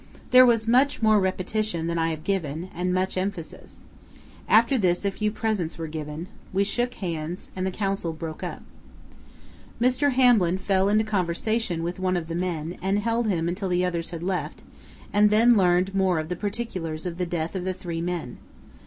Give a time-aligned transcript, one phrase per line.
[0.31, 3.83] There was much more repetition than I have given, and much emphasis.
[4.49, 8.63] After this a few presents were given, we shook hands, and the council broke up.
[9.79, 10.13] Mr.
[10.13, 14.09] Hamblin fell into conversation with one of the men and held him until the others
[14.09, 14.63] had left,
[15.13, 18.39] and then learned more of the particulars of the death of the three men.